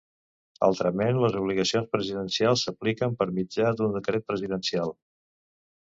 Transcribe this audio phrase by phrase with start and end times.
[0.67, 5.01] Altrament, les obligacions presidencials s'apliquen per mitjà d'un decret presidencial.